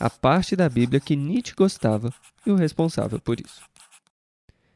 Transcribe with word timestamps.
a 0.00 0.08
parte 0.08 0.56
da 0.56 0.66
Bíblia 0.66 0.98
que 0.98 1.14
Nietzsche 1.14 1.54
gostava 1.54 2.10
e 2.46 2.50
o 2.50 2.56
responsável 2.56 3.20
por 3.20 3.38
isso. 3.38 3.60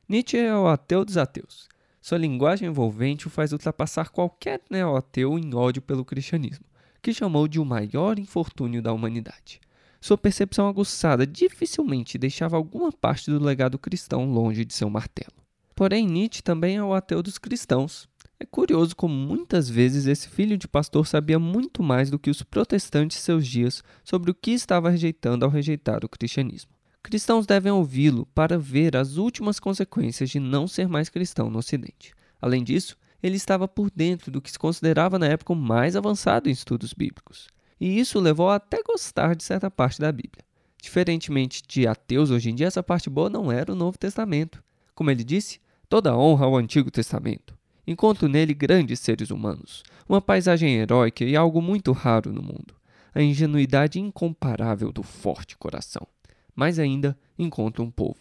Nietzsche 0.06 0.37
é 0.37 0.55
o 0.55 0.69
ateu 0.69 1.02
dos 1.02 1.16
ateus. 1.16 1.66
Sua 1.98 2.19
linguagem 2.19 2.69
envolvente 2.69 3.27
o 3.27 3.30
faz 3.30 3.51
ultrapassar 3.51 4.10
qualquer 4.10 4.60
neo-ateu 4.68 5.38
em 5.38 5.55
ódio 5.55 5.80
pelo 5.80 6.05
cristianismo, 6.05 6.66
que 7.01 7.15
chamou 7.15 7.48
de 7.48 7.59
o 7.59 7.65
maior 7.65 8.18
infortúnio 8.18 8.82
da 8.82 8.92
humanidade. 8.92 9.62
Sua 9.98 10.18
percepção 10.18 10.68
aguçada 10.68 11.27
dificilmente 11.27 12.18
deixava 12.18 12.59
alguma 12.59 12.93
parte 12.93 13.30
do 13.30 13.43
legado 13.43 13.79
cristão 13.79 14.30
longe 14.30 14.66
de 14.66 14.74
seu 14.74 14.91
martelo. 14.91 15.32
Porém, 15.74 16.06
Nietzsche 16.06 16.43
também 16.43 16.77
é 16.77 16.84
o 16.84 16.93
ateu 16.93 17.23
dos 17.23 17.38
cristãos, 17.38 18.06
é 18.38 18.45
curioso 18.45 18.97
como 18.97 19.15
muitas 19.15 19.69
vezes 19.69 20.06
esse 20.06 20.29
filho 20.29 20.59
de 20.59 20.66
pastor 20.66 21.06
sabia 21.06 21.38
muito 21.38 21.83
mais 21.83 22.11
do 22.11 22.19
que 22.19 22.30
os 22.30 22.43
protestantes 22.43 23.18
seus 23.18 23.46
dias 23.46 23.82
sobre 24.02 24.30
o 24.30 24.35
que 24.35 24.51
estava 24.51 24.91
rejeitando 24.91 25.45
ao 25.45 25.51
rejeitar 25.51 26.04
o 26.04 26.09
cristianismo. 26.09 26.73
Cristãos 27.02 27.46
devem 27.46 27.71
ouvi-lo 27.71 28.26
para 28.35 28.59
ver 28.59 28.96
as 28.96 29.16
últimas 29.16 29.60
consequências 29.60 30.30
de 30.30 30.41
não 30.41 30.66
ser 30.66 30.88
mais 30.88 31.09
cristão 31.09 31.49
no 31.51 31.59
Ocidente. 31.59 32.13
Além 32.41 32.65
disso, 32.65 32.96
ele 33.23 33.37
estava 33.37 33.68
por 33.68 33.91
dentro 33.91 34.30
do 34.30 34.41
que 34.41 34.51
se 34.51 34.59
considerava 34.59 35.19
na 35.19 35.26
época 35.26 35.52
o 35.52 35.57
mais 35.57 35.96
avançado 35.96 36.48
em 36.48 36.52
estudos 36.52 36.93
bíblicos. 36.93 37.48
E 37.80 37.98
isso 38.01 38.19
levou 38.19 38.48
a 38.51 38.57
até 38.57 38.82
gostar 38.82 39.37
de 39.37 39.45
certa 39.45 39.71
parte 39.71 40.01
da 40.01 40.10
Bíblia. 40.10 40.45
Diferentemente 40.82 41.63
de 41.66 41.87
ateus 41.87 42.30
hoje 42.30 42.51
em 42.51 42.54
dia, 42.54 42.66
essa 42.66 42.82
parte 42.82 43.09
boa 43.09 43.30
não 43.30 43.51
era 43.51 43.73
o 43.73 43.76
Novo 43.76 43.96
Testamento. 43.96 44.63
Como 44.95 45.10
ele 45.10 45.24
disse, 45.24 45.60
toda 45.88 46.16
honra 46.16 46.46
ao 46.46 46.57
Antigo 46.57 46.91
Testamento. 46.91 47.54
Encontro 47.87 48.29
nele 48.29 48.54
grandes 48.54 49.01
seres 49.01 49.30
humanos, 49.30 49.82
uma 50.09 50.21
paisagem 50.21 50.74
heróica 50.77 51.24
e 51.24 51.37
algo 51.37 51.60
muito 51.60 51.93
raro 51.93 52.32
no 52.32 52.43
mundo, 52.43 52.74
a 53.15 53.21
ingenuidade 53.21 54.01
incomparável 54.01 54.91
do 54.91 55.02
forte 55.02 55.57
coração. 55.57 56.07
Mais 56.54 56.79
ainda, 56.79 57.18
encontro 57.38 57.85
um 57.85 57.91
povo. 57.91 58.18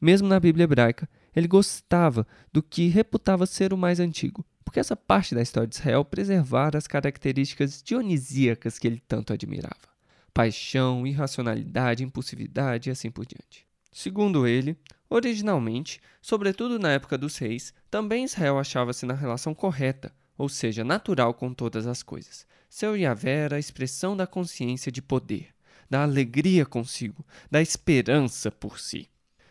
Mesmo 0.00 0.28
na 0.28 0.40
Bíblia 0.40 0.64
hebraica, 0.64 1.08
ele 1.34 1.46
gostava 1.46 2.26
do 2.52 2.62
que 2.62 2.88
reputava 2.88 3.46
ser 3.46 3.72
o 3.72 3.76
mais 3.76 4.00
antigo, 4.00 4.44
porque 4.64 4.80
essa 4.80 4.96
parte 4.96 5.34
da 5.34 5.42
história 5.42 5.68
de 5.68 5.76
Israel 5.76 6.04
preservara 6.04 6.76
as 6.76 6.86
características 6.86 7.82
dionisíacas 7.82 8.78
que 8.78 8.86
ele 8.86 9.02
tanto 9.06 9.32
admirava: 9.32 9.88
paixão, 10.34 11.06
irracionalidade, 11.06 12.02
impulsividade 12.02 12.88
e 12.88 12.92
assim 12.92 13.10
por 13.10 13.24
diante. 13.24 13.66
Segundo 13.92 14.46
ele, 14.46 14.76
Originalmente, 15.08 16.00
sobretudo 16.20 16.78
na 16.78 16.92
época 16.92 17.16
dos 17.16 17.38
reis, 17.38 17.72
também 17.90 18.24
Israel 18.24 18.58
achava-se 18.58 19.06
na 19.06 19.14
relação 19.14 19.54
correta, 19.54 20.12
ou 20.36 20.48
seja, 20.48 20.84
natural 20.84 21.32
com 21.32 21.54
todas 21.54 21.86
as 21.86 22.02
coisas. 22.02 22.46
Seu 22.68 22.96
Yahvé 22.96 23.44
era 23.44 23.56
a 23.56 23.60
expressão 23.60 24.16
da 24.16 24.26
consciência 24.26 24.90
de 24.90 25.00
poder, 25.00 25.48
da 25.88 26.02
alegria 26.02 26.66
consigo, 26.66 27.24
da 27.50 27.62
esperança 27.62 28.50
por 28.50 28.80
si. 28.80 29.08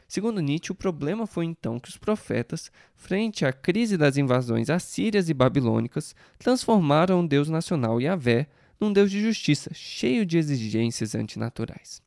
Segundo 0.07 0.39
Nietzsche, 0.39 0.71
o 0.71 0.75
problema 0.75 1.25
foi 1.25 1.45
então 1.45 1.79
que 1.79 1.89
os 1.89 1.97
profetas, 1.97 2.71
frente 2.93 3.43
à 3.45 3.51
crise 3.51 3.97
das 3.97 4.17
invasões 4.17 4.69
assírias 4.69 5.29
e 5.29 5.33
babilônicas, 5.33 6.15
transformaram 6.37 7.21
o 7.21 7.27
Deus 7.27 7.49
nacional 7.49 7.99
Yahvé 7.99 8.47
num 8.79 8.93
Deus 8.93 9.09
de 9.09 9.21
justiça, 9.21 9.71
cheio 9.73 10.25
de 10.25 10.37
exigências 10.37 11.15
antinaturais. 11.15 12.01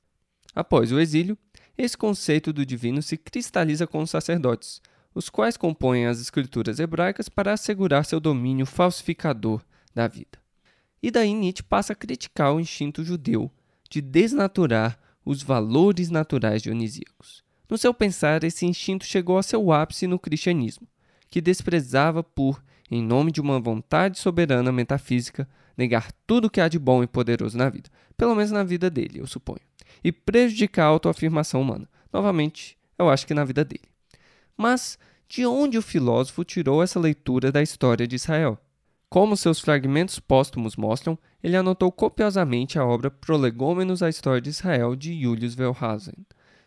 Após 0.54 0.92
o 0.92 1.00
exílio, 1.00 1.36
esse 1.78 1.96
conceito 1.96 2.52
do 2.52 2.66
divino 2.66 3.00
se 3.00 3.16
cristaliza 3.16 3.86
com 3.86 4.02
os 4.02 4.10
sacerdotes, 4.10 4.82
os 5.14 5.30
quais 5.30 5.56
compõem 5.56 6.06
as 6.06 6.20
escrituras 6.20 6.80
hebraicas 6.80 7.28
para 7.28 7.52
assegurar 7.52 8.04
seu 8.04 8.18
domínio 8.18 8.66
falsificador 8.66 9.62
da 9.94 10.08
vida. 10.08 10.38
E 11.00 11.08
daí 11.08 11.32
Nietzsche 11.32 11.62
passa 11.62 11.92
a 11.92 11.96
criticar 11.96 12.52
o 12.52 12.58
instinto 12.58 13.04
judeu 13.04 13.48
de 13.88 14.00
desnaturar 14.00 14.98
os 15.24 15.40
valores 15.40 16.10
naturais 16.10 16.62
dionisíacos. 16.62 17.44
No 17.70 17.78
seu 17.78 17.94
pensar, 17.94 18.42
esse 18.42 18.66
instinto 18.66 19.04
chegou 19.04 19.38
a 19.38 19.42
seu 19.42 19.70
ápice 19.70 20.08
no 20.08 20.18
cristianismo, 20.18 20.88
que 21.30 21.40
desprezava 21.40 22.24
por, 22.24 22.62
em 22.90 23.02
nome 23.02 23.30
de 23.30 23.40
uma 23.40 23.60
vontade 23.60 24.18
soberana 24.18 24.72
metafísica, 24.72 25.48
negar 25.76 26.10
tudo 26.26 26.50
que 26.50 26.60
há 26.60 26.66
de 26.66 26.78
bom 26.78 27.04
e 27.04 27.06
poderoso 27.06 27.56
na 27.56 27.68
vida, 27.68 27.88
pelo 28.16 28.34
menos 28.34 28.50
na 28.50 28.64
vida 28.64 28.90
dele, 28.90 29.20
eu 29.20 29.26
suponho 29.26 29.67
e 30.02 30.12
prejudicar 30.12 30.84
a 30.84 30.88
autoafirmação 30.88 31.60
humana. 31.60 31.88
Novamente, 32.12 32.76
eu 32.98 33.08
acho 33.08 33.26
que 33.26 33.34
na 33.34 33.44
vida 33.44 33.64
dele. 33.64 33.88
Mas 34.56 34.98
de 35.28 35.44
onde 35.46 35.76
o 35.76 35.82
filósofo 35.82 36.44
tirou 36.44 36.82
essa 36.82 36.98
leitura 36.98 37.52
da 37.52 37.62
história 37.62 38.06
de 38.06 38.16
Israel? 38.16 38.58
Como 39.10 39.36
seus 39.36 39.60
fragmentos 39.60 40.18
póstumos 40.18 40.76
mostram, 40.76 41.18
ele 41.42 41.56
anotou 41.56 41.90
copiosamente 41.90 42.78
a 42.78 42.84
obra 42.84 43.10
Prolegômenos 43.10 44.02
à 44.02 44.08
História 44.08 44.40
de 44.40 44.50
Israel 44.50 44.96
de 44.96 45.18
Julius 45.20 45.56
Wellhausen, 45.56 46.26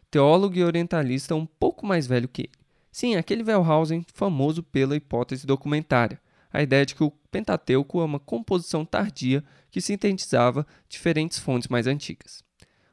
teólogo 0.09 0.55
e 0.55 0.63
orientalista 0.63 1.35
um 1.35 1.45
pouco 1.45 1.85
mais 1.85 2.07
velho 2.07 2.27
que 2.27 2.43
ele. 2.43 2.51
Sim, 2.91 3.15
aquele 3.15 3.43
Wellhausen 3.43 4.05
famoso 4.13 4.63
pela 4.63 4.95
hipótese 4.95 5.45
documentária, 5.45 6.19
a 6.51 6.61
ideia 6.61 6.85
de 6.85 6.95
que 6.95 7.03
o 7.03 7.11
Pentateuco 7.31 8.01
é 8.01 8.03
uma 8.03 8.19
composição 8.19 8.83
tardia 8.83 9.43
que 9.69 9.79
sintetizava 9.79 10.65
diferentes 10.89 11.39
fontes 11.39 11.67
mais 11.67 11.87
antigas. 11.87 12.43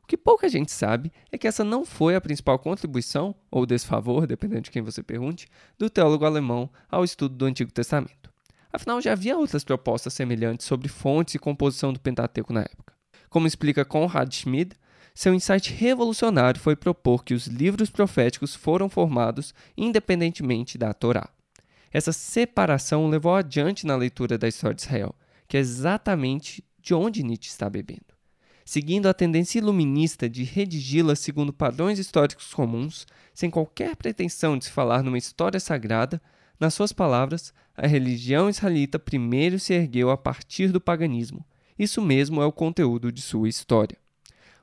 O 0.08 0.10
que 0.10 0.16
pouca 0.16 0.48
gente 0.48 0.72
sabe 0.72 1.12
é 1.30 1.36
que 1.36 1.46
essa 1.46 1.62
não 1.62 1.84
foi 1.84 2.16
a 2.16 2.20
principal 2.20 2.58
contribuição, 2.58 3.34
ou 3.50 3.66
desfavor, 3.66 4.26
dependendo 4.26 4.62
de 4.62 4.70
quem 4.70 4.80
você 4.80 5.02
pergunte, 5.02 5.46
do 5.78 5.90
teólogo 5.90 6.24
alemão 6.24 6.70
ao 6.90 7.04
estudo 7.04 7.34
do 7.34 7.44
Antigo 7.44 7.70
Testamento. 7.70 8.32
Afinal, 8.72 9.02
já 9.02 9.12
havia 9.12 9.36
outras 9.36 9.64
propostas 9.64 10.14
semelhantes 10.14 10.66
sobre 10.66 10.88
fontes 10.88 11.34
e 11.34 11.38
composição 11.38 11.92
do 11.92 12.00
Pentateuco 12.00 12.54
na 12.54 12.62
época. 12.62 12.94
Como 13.28 13.46
explica 13.46 13.84
Konrad 13.84 14.32
Schmid, 14.32 14.72
seu 15.14 15.34
insight 15.34 15.74
revolucionário 15.74 16.58
foi 16.58 16.74
propor 16.74 17.22
que 17.22 17.34
os 17.34 17.46
livros 17.46 17.90
proféticos 17.90 18.54
foram 18.54 18.88
formados 18.88 19.52
independentemente 19.76 20.78
da 20.78 20.94
Torá. 20.94 21.28
Essa 21.92 22.14
separação 22.14 23.10
levou 23.10 23.34
adiante 23.34 23.86
na 23.86 23.94
leitura 23.94 24.38
da 24.38 24.48
história 24.48 24.74
de 24.74 24.80
Israel, 24.80 25.14
que 25.46 25.58
é 25.58 25.60
exatamente 25.60 26.64
de 26.80 26.94
onde 26.94 27.22
Nietzsche 27.22 27.50
está 27.50 27.68
bebendo 27.68 28.17
seguindo 28.68 29.06
a 29.06 29.14
tendência 29.14 29.60
iluminista 29.60 30.28
de 30.28 30.44
redigi-la 30.44 31.16
segundo 31.16 31.54
padrões 31.54 31.98
históricos 31.98 32.52
comuns, 32.52 33.06
sem 33.32 33.48
qualquer 33.48 33.96
pretensão 33.96 34.58
de 34.58 34.66
se 34.66 34.70
falar 34.70 35.02
numa 35.02 35.16
história 35.16 35.58
sagrada, 35.58 36.20
nas 36.60 36.74
suas 36.74 36.92
palavras, 36.92 37.54
a 37.74 37.86
religião 37.86 38.46
israelita 38.46 38.98
primeiro 38.98 39.58
se 39.58 39.72
ergueu 39.72 40.10
a 40.10 40.18
partir 40.18 40.70
do 40.70 40.82
paganismo. 40.82 41.42
Isso 41.78 42.02
mesmo 42.02 42.42
é 42.42 42.44
o 42.44 42.52
conteúdo 42.52 43.10
de 43.10 43.22
sua 43.22 43.48
história. 43.48 43.96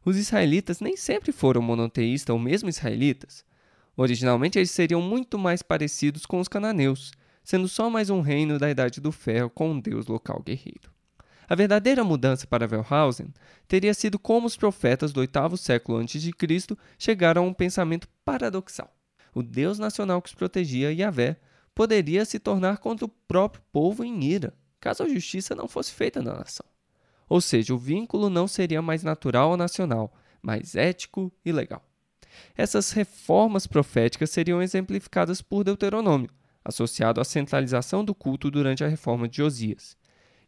Os 0.06 0.18
israelitas 0.18 0.80
nem 0.80 0.96
sempre 0.96 1.32
foram 1.32 1.64
monoteístas 1.64 2.32
ou 2.32 2.40
mesmo 2.40 2.70
israelitas. 2.70 3.44
Originalmente 3.98 4.60
eles 4.60 4.70
seriam 4.70 5.02
muito 5.02 5.40
mais 5.40 5.64
parecidos 5.64 6.28
com 6.28 6.40
os 6.40 6.48
cananeus, 6.48 7.12
sendo 7.44 7.68
só 7.68 7.90
mais 7.90 8.12
um 8.12 8.22
reino 8.22 8.60
da 8.60 8.70
Idade 8.70 9.02
do 9.02 9.12
Ferro 9.12 9.50
com 9.50 9.72
um 9.72 9.80
deus 9.80 10.06
local 10.06 10.44
guerreiro. 10.46 10.95
A 11.48 11.54
verdadeira 11.54 12.04
mudança 12.04 12.48
para 12.48 12.68
Wellhausen 12.68 13.32
teria 13.68 13.94
sido 13.94 14.18
como 14.18 14.48
os 14.48 14.58
profetas 14.58 15.14
do 15.14 15.20
oitavo 15.20 15.58
século 15.58 16.00
a.C. 16.00 16.32
chegaram 16.98 17.44
a 17.44 17.48
um 17.48 17.54
pensamento 17.54 18.08
paradoxal. 18.24 18.92
O 19.34 19.44
Deus 19.44 19.78
nacional 19.78 20.22
que 20.22 20.30
os 20.30 20.36
protegia, 20.36 20.92
Yahvé, 20.92 21.38
poderia 21.74 22.26
se 22.26 22.40
tornar 22.40 22.80
contra 22.80 23.06
o 23.06 23.10
próprio 23.10 23.62
povo 23.72 24.04
em 24.04 24.24
ira, 24.24 24.54
caso 24.80 25.04
a 25.04 25.10
justiça 25.10 25.54
não 25.54 25.68
fosse 25.68 25.92
feita 25.92 26.22
na 26.22 26.34
nação. 26.34 26.66
Ou 27.30 27.42
seja, 27.42 27.74
o 27.74 27.78
vínculo 27.78 28.30
não 28.30 28.48
seria 28.48 28.82
mais 28.82 29.04
natural 29.04 29.52
ou 29.52 29.58
nacional, 29.58 30.14
mas 30.42 30.76
ético 30.76 31.32
e 31.44 31.52
legal. 31.52 31.84
Essas 32.56 32.92
reformas 32.92 33.68
proféticas 33.68 34.30
seriam 34.30 34.62
exemplificadas 34.62 35.42
por 35.42 35.64
Deuteronômio, 35.64 36.30
associado 36.64 37.22
à 37.22 37.24
centralização 37.24 38.04
do 38.04 38.16
culto 38.16 38.50
durante 38.50 38.84
a 38.84 38.88
reforma 38.88 39.28
de 39.28 39.38
Josias 39.38 39.98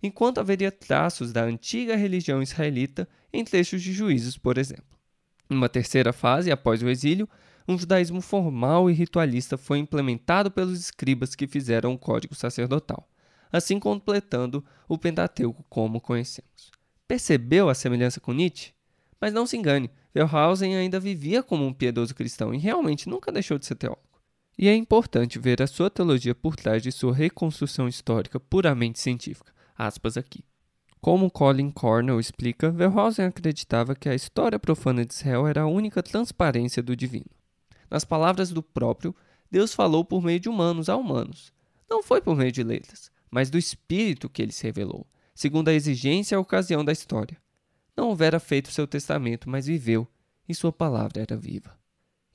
enquanto 0.02 0.40
haveria 0.40 0.72
traços 0.72 1.32
da 1.32 1.44
antiga 1.44 1.96
religião 1.96 2.42
israelita 2.42 3.08
em 3.32 3.44
trechos 3.44 3.82
de 3.82 3.92
juízos, 3.92 4.38
por 4.38 4.58
exemplo. 4.58 4.98
Uma 5.50 5.70
terceira 5.70 6.12
fase, 6.12 6.52
após 6.52 6.82
o 6.84 6.90
exílio, 6.90 7.28
um 7.68 7.78
judaísmo 7.78 8.22
formal 8.22 8.90
e 8.90 8.94
ritualista 8.94 9.58
foi 9.58 9.80
implementado 9.80 10.50
pelos 10.50 10.80
escribas 10.80 11.36
que 11.36 11.48
fizeram 11.48 11.94
o 11.94 11.98
código 11.98 12.34
sacerdotal, 12.34 13.08
assim 13.52 13.80
completando 13.80 14.64
o 14.88 14.98
Pentateuco 14.98 15.66
como 15.70 16.00
conhecemos. 16.00 16.72
Percebeu 17.08 17.70
a 17.70 17.74
semelhança 17.74 18.20
com 18.20 18.34
Nietzsche? 18.34 18.74
Mas 19.20 19.34
não 19.34 19.48
se 19.48 19.58
engane, 19.58 19.90
Wellhausen 20.16 20.76
ainda 20.76 21.00
vivia 21.00 21.44
como 21.44 21.66
um 21.66 21.74
piedoso 21.74 22.14
cristão 22.16 22.54
e 22.54 22.58
realmente 22.58 23.10
nunca 23.10 23.32
deixou 23.32 23.58
de 23.58 23.66
ser 23.66 23.76
teólogo. 23.76 24.02
E 24.58 24.68
é 24.68 24.76
importante 24.76 25.38
ver 25.38 25.62
a 25.62 25.68
sua 25.68 25.90
teologia 25.90 26.34
por 26.34 26.56
trás 26.56 26.82
de 26.82 26.92
sua 26.92 27.14
reconstrução 27.14 27.88
histórica 27.88 28.40
puramente 28.40 29.00
científica. 29.00 29.54
Aspas 29.78 30.18
aqui. 30.18 30.44
Como 31.00 31.30
Colin 31.30 31.70
Cornell 31.70 32.20
explica, 32.20 32.70
Wellhausen 32.72 33.26
acreditava 33.26 33.96
que 33.96 34.10
a 34.10 34.16
história 34.16 34.58
profana 34.58 35.06
de 35.06 35.14
Israel 35.14 35.48
era 35.48 35.62
a 35.62 35.68
única 35.68 36.02
transparência 36.02 36.82
do 36.82 36.96
divino. 36.96 37.30
Nas 37.90 38.04
palavras 38.04 38.50
do 38.50 38.64
próprio, 38.64 39.16
Deus 39.50 39.74
falou 39.74 40.04
por 40.04 40.22
meio 40.22 40.40
de 40.40 40.50
humanos 40.50 40.90
a 40.90 40.98
humanos. 40.98 41.54
Não 41.90 42.04
foi 42.04 42.20
por 42.20 42.36
meio 42.36 42.52
de 42.52 42.64
letras, 42.64 43.12
mas 43.30 43.50
do 43.50 43.58
Espírito 43.58 44.28
que 44.28 44.42
ele 44.42 44.52
se 44.52 44.64
revelou, 44.64 45.08
segundo 45.34 45.70
a 45.70 45.74
exigência 45.74 46.36
e 46.36 46.38
a 46.38 46.40
ocasião 46.40 46.84
da 46.84 46.92
história. 46.92 47.38
Não 47.96 48.10
houvera 48.10 48.40
feito 48.40 48.72
seu 48.72 48.88
testamento, 48.88 49.50
mas 49.50 49.68
viveu, 49.68 50.08
e 50.50 50.56
sua 50.56 50.74
palavra 50.74 51.22
era 51.22 51.38
viva. 51.38 51.78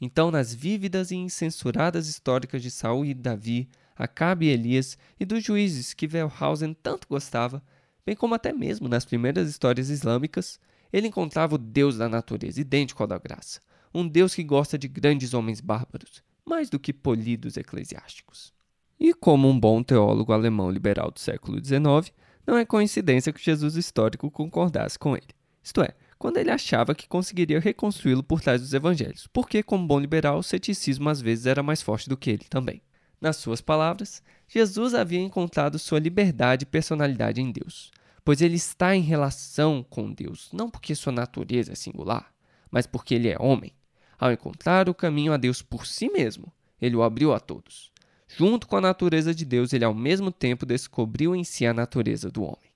Então, 0.00 0.30
nas 0.30 0.54
vívidas 0.54 1.10
e 1.10 1.16
incensuradas 1.16 2.08
históricas 2.08 2.62
de 2.62 2.70
Saul 2.70 3.04
e 3.04 3.14
Davi, 3.14 3.68
Acabe 3.96 4.46
e 4.46 4.50
Elias 4.50 4.96
e 5.18 5.24
dos 5.24 5.42
juízes 5.42 5.94
que 5.94 6.08
Wellhausen 6.12 6.74
tanto 6.74 7.08
gostava, 7.08 7.62
bem 8.04 8.16
como 8.16 8.34
até 8.34 8.52
mesmo 8.52 8.88
nas 8.88 9.04
primeiras 9.04 9.48
histórias 9.48 9.90
islâmicas, 9.90 10.58
ele 10.92 11.08
encontrava 11.08 11.54
o 11.54 11.58
Deus 11.58 11.96
da 11.96 12.08
natureza, 12.08 12.60
idêntico 12.60 13.02
ao 13.02 13.06
da 13.06 13.18
graça, 13.18 13.60
um 13.94 14.06
Deus 14.06 14.34
que 14.34 14.42
gosta 14.42 14.78
de 14.78 14.88
grandes 14.88 15.34
homens 15.34 15.60
bárbaros, 15.60 16.22
mais 16.44 16.68
do 16.68 16.78
que 16.78 16.92
polidos 16.92 17.56
eclesiásticos. 17.56 18.52
E 18.98 19.14
como 19.14 19.48
um 19.48 19.58
bom 19.58 19.82
teólogo 19.82 20.32
alemão 20.32 20.70
liberal 20.70 21.10
do 21.10 21.18
século 21.18 21.58
XIX, 21.64 22.12
não 22.46 22.56
é 22.56 22.64
coincidência 22.64 23.32
que 23.32 23.42
Jesus 23.42 23.76
histórico 23.76 24.30
concordasse 24.30 24.98
com 24.98 25.16
ele. 25.16 25.28
Isto 25.62 25.82
é, 25.82 25.94
quando 26.18 26.36
ele 26.36 26.50
achava 26.50 26.94
que 26.94 27.08
conseguiria 27.08 27.58
reconstruí-lo 27.58 28.22
por 28.22 28.40
trás 28.40 28.60
dos 28.60 28.72
evangelhos, 28.72 29.26
porque, 29.32 29.62
como 29.62 29.86
bom 29.86 29.98
liberal, 29.98 30.38
o 30.38 30.42
ceticismo 30.42 31.08
às 31.08 31.20
vezes 31.20 31.46
era 31.46 31.62
mais 31.62 31.82
forte 31.82 32.08
do 32.08 32.16
que 32.16 32.30
ele 32.30 32.44
também. 32.48 32.80
Nas 33.22 33.36
suas 33.36 33.60
palavras, 33.60 34.20
Jesus 34.48 34.94
havia 34.94 35.20
encontrado 35.20 35.78
sua 35.78 36.00
liberdade 36.00 36.64
e 36.64 36.66
personalidade 36.66 37.40
em 37.40 37.52
Deus, 37.52 37.92
pois 38.24 38.42
ele 38.42 38.56
está 38.56 38.96
em 38.96 39.00
relação 39.00 39.86
com 39.88 40.12
Deus, 40.12 40.48
não 40.52 40.68
porque 40.68 40.92
sua 40.92 41.12
natureza 41.12 41.70
é 41.70 41.76
singular, 41.76 42.34
mas 42.68 42.84
porque 42.84 43.14
ele 43.14 43.28
é 43.28 43.36
homem. 43.38 43.72
Ao 44.18 44.32
encontrar 44.32 44.88
o 44.88 44.94
caminho 44.94 45.32
a 45.32 45.36
Deus 45.36 45.62
por 45.62 45.86
si 45.86 46.08
mesmo, 46.08 46.52
ele 46.80 46.96
o 46.96 47.02
abriu 47.04 47.32
a 47.32 47.38
todos. 47.38 47.92
Junto 48.26 48.66
com 48.66 48.78
a 48.78 48.80
natureza 48.80 49.32
de 49.32 49.44
Deus, 49.44 49.72
ele 49.72 49.84
ao 49.84 49.94
mesmo 49.94 50.32
tempo 50.32 50.66
descobriu 50.66 51.36
em 51.36 51.44
si 51.44 51.64
a 51.64 51.72
natureza 51.72 52.28
do 52.28 52.42
homem. 52.42 52.72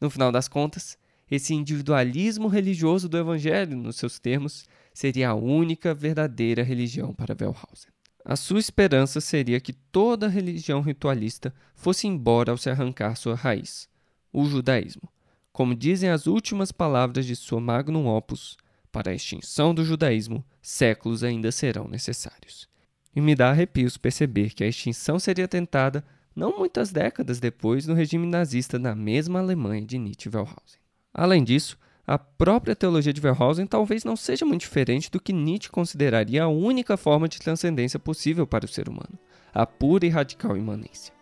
No 0.00 0.08
final 0.08 0.32
das 0.32 0.48
contas, 0.48 0.96
esse 1.30 1.52
individualismo 1.52 2.48
religioso 2.48 3.06
do 3.06 3.18
Evangelho, 3.18 3.76
nos 3.76 3.96
seus 3.96 4.18
termos, 4.18 4.64
seria 4.94 5.28
a 5.28 5.34
única 5.34 5.92
verdadeira 5.92 6.62
religião 6.62 7.12
para 7.12 7.36
Wellhausen. 7.38 7.93
A 8.24 8.36
sua 8.36 8.58
esperança 8.58 9.20
seria 9.20 9.60
que 9.60 9.72
toda 9.72 10.28
religião 10.28 10.80
ritualista 10.80 11.54
fosse 11.74 12.06
embora 12.06 12.50
ao 12.50 12.56
se 12.56 12.70
arrancar 12.70 13.16
sua 13.16 13.34
raiz, 13.34 13.88
o 14.32 14.46
judaísmo. 14.46 15.08
Como 15.52 15.74
dizem 15.74 16.08
as 16.08 16.26
últimas 16.26 16.72
palavras 16.72 17.26
de 17.26 17.36
sua 17.36 17.60
magnum 17.60 18.06
opus, 18.06 18.56
para 18.90 19.10
a 19.10 19.14
extinção 19.14 19.74
do 19.74 19.84
judaísmo, 19.84 20.44
séculos 20.62 21.22
ainda 21.22 21.52
serão 21.52 21.86
necessários 21.86 22.68
e 23.14 23.20
me 23.20 23.34
dá 23.34 23.50
arrepios 23.50 23.96
perceber 23.96 24.50
que 24.50 24.64
a 24.64 24.68
extinção 24.68 25.18
seria 25.18 25.46
tentada 25.46 26.04
não 26.34 26.58
muitas 26.58 26.90
décadas 26.90 27.38
depois 27.38 27.86
no 27.86 27.94
regime 27.94 28.26
nazista 28.26 28.78
na 28.78 28.94
mesma 28.94 29.38
Alemanha 29.38 29.86
de 29.86 29.98
Nietzsche 29.98 30.28
Wellhausen. 30.28 30.80
Além 31.12 31.44
disso, 31.44 31.78
a 32.06 32.18
própria 32.18 32.76
teologia 32.76 33.12
de 33.12 33.20
Wellhausen 33.20 33.66
talvez 33.66 34.04
não 34.04 34.14
seja 34.14 34.44
muito 34.44 34.60
diferente 34.60 35.10
do 35.10 35.20
que 35.20 35.32
Nietzsche 35.32 35.70
consideraria 35.70 36.44
a 36.44 36.48
única 36.48 36.96
forma 36.96 37.28
de 37.28 37.38
transcendência 37.38 37.98
possível 37.98 38.46
para 38.46 38.66
o 38.66 38.68
ser 38.68 38.88
humano, 38.88 39.18
a 39.54 39.64
pura 39.64 40.04
e 40.04 40.10
radical 40.10 40.56
imanência. 40.56 41.14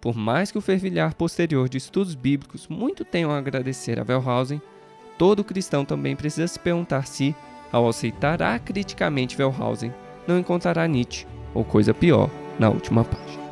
Por 0.00 0.16
mais 0.16 0.50
que 0.50 0.56
o 0.56 0.62
fervilhar 0.62 1.14
posterior 1.14 1.68
de 1.68 1.76
estudos 1.76 2.14
bíblicos 2.14 2.68
muito 2.68 3.04
tenham 3.04 3.30
a 3.30 3.36
agradecer 3.36 4.00
a 4.00 4.04
Wellhausen, 4.08 4.62
todo 5.18 5.44
cristão 5.44 5.84
também 5.84 6.16
precisa 6.16 6.48
se 6.48 6.58
perguntar 6.58 7.06
se, 7.06 7.36
ao 7.70 7.86
aceitar 7.86 8.42
acriticamente 8.42 9.40
Wellhausen, 9.40 9.92
não 10.26 10.38
encontrará 10.38 10.88
Nietzsche 10.88 11.26
ou 11.52 11.64
coisa 11.64 11.92
pior, 11.92 12.30
na 12.58 12.70
última 12.70 13.04
página. 13.04 13.49